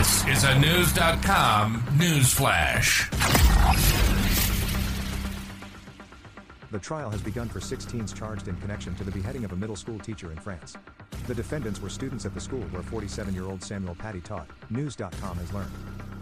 This 0.00 0.26
is 0.28 0.44
a 0.44 0.58
News.com 0.58 1.84
news 1.98 2.32
flash. 2.32 3.10
The 6.70 6.78
trial 6.78 7.10
has 7.10 7.20
begun 7.20 7.50
for 7.50 7.60
six 7.60 7.84
teens 7.84 8.14
charged 8.14 8.48
in 8.48 8.56
connection 8.62 8.94
to 8.94 9.04
the 9.04 9.10
beheading 9.10 9.44
of 9.44 9.52
a 9.52 9.56
middle 9.56 9.76
school 9.76 9.98
teacher 9.98 10.32
in 10.32 10.38
France. 10.38 10.74
The 11.26 11.34
defendants 11.34 11.82
were 11.82 11.90
students 11.90 12.24
at 12.24 12.32
the 12.32 12.40
school 12.40 12.62
where 12.70 12.82
47 12.82 13.34
year 13.34 13.44
old 13.44 13.62
Samuel 13.62 13.94
Paty 13.94 14.24
taught, 14.24 14.48
News.com 14.70 15.36
has 15.36 15.52
learned. 15.52 15.70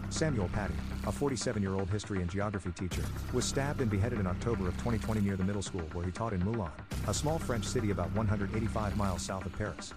Samuel 0.09 0.49
Paty, 0.49 0.75
a 1.07 1.11
47 1.13 1.61
year 1.61 1.73
old 1.73 1.89
history 1.89 2.19
and 2.19 2.29
geography 2.29 2.73
teacher, 2.73 3.03
was 3.31 3.45
stabbed 3.45 3.79
and 3.79 3.89
beheaded 3.89 4.19
in 4.19 4.27
October 4.27 4.67
of 4.67 4.73
2020 4.73 5.21
near 5.21 5.37
the 5.37 5.43
middle 5.45 5.61
school 5.61 5.87
where 5.93 6.05
he 6.05 6.11
taught 6.11 6.33
in 6.33 6.43
Moulins, 6.43 6.73
a 7.07 7.13
small 7.13 7.39
French 7.39 7.63
city 7.63 7.91
about 7.91 8.11
185 8.11 8.97
miles 8.97 9.21
south 9.21 9.45
of 9.45 9.53
Paris. 9.53 9.93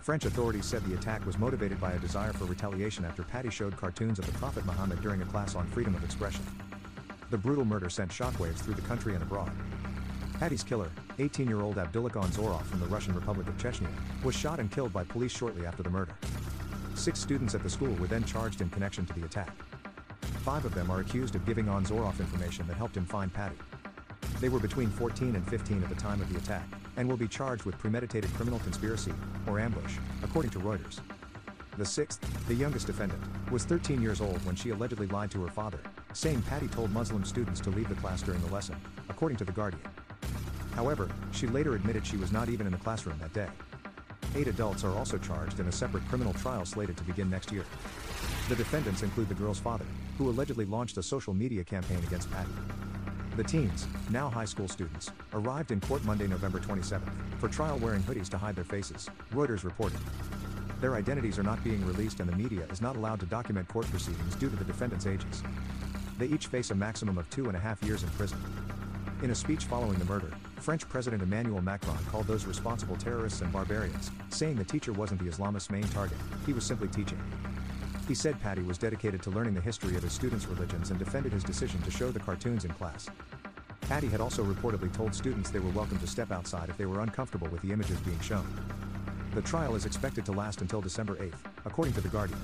French 0.00 0.24
authorities 0.24 0.64
said 0.64 0.82
the 0.84 0.94
attack 0.94 1.24
was 1.26 1.38
motivated 1.38 1.78
by 1.78 1.92
a 1.92 1.98
desire 1.98 2.32
for 2.32 2.46
retaliation 2.46 3.04
after 3.04 3.22
Paty 3.22 3.50
showed 3.50 3.76
cartoons 3.76 4.18
of 4.18 4.24
the 4.24 4.32
Prophet 4.32 4.64
Muhammad 4.64 5.02
during 5.02 5.20
a 5.20 5.26
class 5.26 5.54
on 5.54 5.66
freedom 5.66 5.94
of 5.94 6.02
expression. 6.02 6.42
The 7.28 7.36
brutal 7.36 7.66
murder 7.66 7.90
sent 7.90 8.10
shockwaves 8.10 8.58
through 8.58 8.74
the 8.74 8.82
country 8.82 9.12
and 9.12 9.22
abroad. 9.22 9.52
Paty's 10.38 10.62
killer, 10.62 10.90
18-year-old 11.18 11.76
Abdoullakh 11.76 12.12
Anzorov 12.12 12.62
from 12.62 12.80
the 12.80 12.86
Russian 12.86 13.14
Republic 13.14 13.46
of 13.46 13.58
Chechnya, 13.58 13.90
was 14.24 14.34
shot 14.34 14.58
and 14.58 14.72
killed 14.72 14.92
by 14.92 15.04
police 15.04 15.36
shortly 15.36 15.66
after 15.66 15.82
the 15.82 15.90
murder. 15.90 16.14
Six 16.94 17.20
students 17.20 17.54
at 17.54 17.62
the 17.62 17.70
school 17.70 17.94
were 17.96 18.06
then 18.06 18.24
charged 18.24 18.62
in 18.62 18.70
connection 18.70 19.04
to 19.04 19.12
the 19.12 19.26
attack. 19.26 19.54
Five 20.42 20.64
of 20.64 20.74
them 20.74 20.90
are 20.90 21.00
accused 21.00 21.34
of 21.34 21.44
giving 21.44 21.66
Anzorov 21.66 22.20
information 22.20 22.66
that 22.68 22.78
helped 22.78 22.96
him 22.96 23.04
find 23.04 23.32
Paty. 23.32 23.56
They 24.40 24.48
were 24.48 24.58
between 24.58 24.88
14 24.88 25.36
and 25.36 25.46
15 25.46 25.82
at 25.82 25.88
the 25.90 25.94
time 25.94 26.20
of 26.22 26.32
the 26.32 26.38
attack, 26.38 26.66
and 26.96 27.06
will 27.06 27.18
be 27.18 27.28
charged 27.28 27.64
with 27.64 27.78
premeditated 27.78 28.32
criminal 28.34 28.58
conspiracy, 28.60 29.12
or 29.46 29.60
ambush, 29.60 29.96
according 30.22 30.50
to 30.52 30.58
Reuters. 30.60 31.00
The 31.76 31.84
sixth, 31.84 32.20
the 32.48 32.54
youngest 32.54 32.86
defendant, 32.86 33.22
was 33.50 33.64
13 33.64 34.00
years 34.00 34.22
old 34.22 34.44
when 34.46 34.56
she 34.56 34.70
allegedly 34.70 35.08
lied 35.08 35.30
to 35.32 35.42
her 35.42 35.50
father, 35.50 35.80
saying 36.14 36.42
Paty 36.42 36.68
told 36.68 36.90
Muslim 36.90 37.22
students 37.24 37.60
to 37.60 37.70
leave 37.70 37.90
the 37.90 37.94
class 37.96 38.22
during 38.22 38.40
the 38.40 38.52
lesson, 38.52 38.76
according 39.10 39.36
to 39.38 39.44
The 39.44 39.52
Guardian. 39.52 39.82
However, 40.74 41.10
she 41.32 41.46
later 41.46 41.74
admitted 41.74 42.06
she 42.06 42.16
was 42.16 42.32
not 42.32 42.48
even 42.48 42.66
in 42.66 42.72
the 42.72 42.78
classroom 42.78 43.18
that 43.18 43.34
day. 43.34 43.48
Eight 44.34 44.46
adults 44.46 44.84
are 44.84 44.96
also 44.96 45.18
charged 45.18 45.60
in 45.60 45.68
a 45.68 45.72
separate 45.72 46.06
criminal 46.08 46.32
trial 46.32 46.64
slated 46.64 46.96
to 46.96 47.04
begin 47.04 47.28
next 47.28 47.52
year. 47.52 47.64
The 48.48 48.56
defendants 48.56 49.02
include 49.02 49.28
the 49.28 49.34
girl's 49.34 49.58
father, 49.58 49.84
who 50.16 50.30
allegedly 50.30 50.64
launched 50.64 50.96
a 50.96 51.02
social 51.02 51.34
media 51.34 51.62
campaign 51.62 51.98
against 51.98 52.30
Paty. 52.30 52.89
The 53.40 53.48
teens, 53.48 53.86
now 54.10 54.28
high 54.28 54.44
school 54.44 54.68
students, 54.68 55.12
arrived 55.32 55.70
in 55.70 55.80
court 55.80 56.04
Monday, 56.04 56.26
November 56.26 56.58
27th, 56.58 57.08
for 57.38 57.48
trial 57.48 57.78
wearing 57.78 58.02
hoodies 58.02 58.28
to 58.28 58.36
hide 58.36 58.54
their 58.54 58.66
faces, 58.66 59.08
Reuters 59.32 59.64
reported. 59.64 59.98
Their 60.82 60.94
identities 60.94 61.38
are 61.38 61.42
not 61.42 61.64
being 61.64 61.82
released 61.86 62.20
and 62.20 62.28
the 62.28 62.36
media 62.36 62.66
is 62.70 62.82
not 62.82 62.96
allowed 62.96 63.18
to 63.20 63.24
document 63.24 63.66
court 63.66 63.86
proceedings 63.86 64.34
due 64.34 64.50
to 64.50 64.56
the 64.56 64.64
defendants' 64.64 65.06
ages. 65.06 65.42
They 66.18 66.26
each 66.26 66.48
face 66.48 66.70
a 66.70 66.74
maximum 66.74 67.16
of 67.16 67.30
two 67.30 67.46
and 67.46 67.56
a 67.56 67.58
half 67.58 67.82
years 67.82 68.02
in 68.02 68.10
prison. 68.10 68.36
In 69.22 69.30
a 69.30 69.34
speech 69.34 69.64
following 69.64 69.98
the 69.98 70.04
murder, 70.04 70.30
French 70.56 70.86
President 70.86 71.22
Emmanuel 71.22 71.62
Macron 71.62 71.96
called 72.10 72.26
those 72.26 72.44
responsible 72.44 72.96
terrorists 72.96 73.40
and 73.40 73.50
barbarians, 73.50 74.10
saying 74.28 74.56
the 74.56 74.64
teacher 74.64 74.92
wasn't 74.92 75.18
the 75.18 75.30
Islamist's 75.30 75.70
main 75.70 75.84
target, 75.84 76.18
he 76.44 76.52
was 76.52 76.66
simply 76.66 76.88
teaching. 76.88 77.18
He 78.10 78.16
said 78.16 78.42
Paty 78.42 78.66
was 78.66 78.76
dedicated 78.76 79.22
to 79.22 79.30
learning 79.30 79.54
the 79.54 79.60
history 79.60 79.94
of 79.94 80.02
his 80.02 80.12
students' 80.12 80.44
religions 80.48 80.90
and 80.90 80.98
defended 80.98 81.32
his 81.32 81.44
decision 81.44 81.80
to 81.82 81.92
show 81.92 82.10
the 82.10 82.18
cartoons 82.18 82.64
in 82.64 82.72
class. 82.72 83.08
Paty 83.82 84.10
had 84.10 84.20
also 84.20 84.42
reportedly 84.42 84.92
told 84.92 85.14
students 85.14 85.48
they 85.48 85.60
were 85.60 85.70
welcome 85.70 85.96
to 86.00 86.08
step 86.08 86.32
outside 86.32 86.68
if 86.68 86.76
they 86.76 86.86
were 86.86 87.02
uncomfortable 87.02 87.46
with 87.50 87.62
the 87.62 87.70
images 87.70 88.00
being 88.00 88.18
shown. 88.18 88.44
The 89.36 89.42
trial 89.42 89.76
is 89.76 89.86
expected 89.86 90.24
to 90.24 90.32
last 90.32 90.60
until 90.60 90.80
December 90.80 91.14
8th, 91.18 91.36
according 91.64 91.94
to 91.94 92.00
The 92.00 92.08
Guardian. 92.08 92.40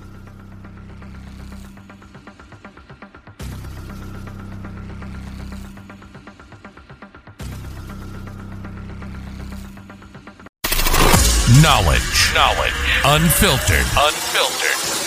Knowledge. 11.61 12.31
Knowledge. 12.33 12.73
Unfiltered. 13.03 13.85
Unfiltered. 13.97 15.06